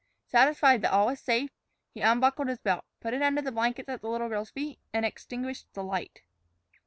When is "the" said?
3.43-3.51, 4.01-4.09, 5.75-5.83